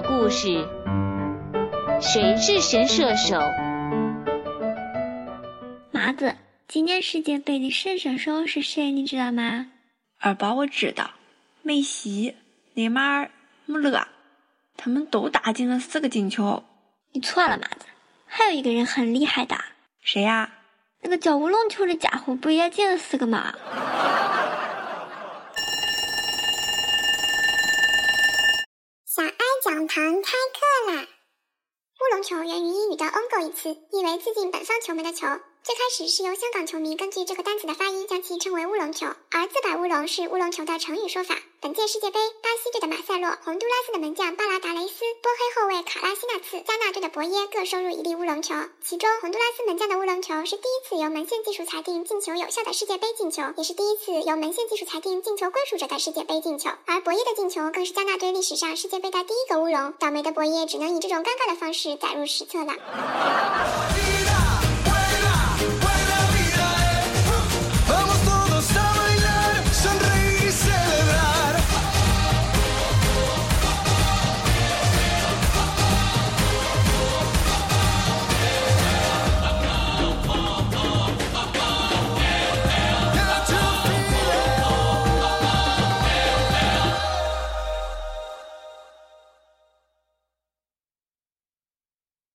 [0.00, 0.66] 故事：
[2.00, 3.40] 谁是神射手？
[5.90, 6.34] 麻子，
[6.66, 8.90] 今年世界杯的神射手是谁？
[8.90, 9.66] 你知道吗？
[10.18, 11.10] 二宝，我知道，
[11.62, 12.36] 梅西、
[12.74, 13.30] 内马尔、
[13.66, 14.08] 穆勒，
[14.76, 16.64] 他们都打进了四个进球。
[17.12, 17.86] 你错了，麻子，
[18.26, 19.56] 还有一个人很厉害的。
[20.02, 20.50] 谁呀？
[21.02, 23.54] 那个叫乌龙球的家伙，不也进了四个吗？
[29.06, 29.30] 小爱
[29.74, 31.08] 讲堂开课啦！
[32.24, 35.26] 球源于英语的 ongo 一词，意为自进本方球门的球。
[35.62, 41.36] 最开始是由香港球迷根据这个单词的发音，将其称为乌龙球，而自摆乌龙是乌龙球的成语说法。
[41.60, 48.54] 本届世界杯，巴西队的马塞洛、洪都拉斯的门将巴拉达雷斯、波黑后卫卡拉西纳茨、加纳队的博耶各收入一粒乌龙球。
[48.84, 56.68] 其中，洪都拉斯门将的乌龙球是第一次由门线技术裁定进球有效的世界杯进球，也是第一次由门线技术裁定进球归属者的世界杯进球。
[56.84, 59.94] 而博耶的进球更是加纳队历史上世界杯的第一个乌龙。
[59.98, 62.72] 倒霉的博耶只能以这种尴尬的方式载入史册了。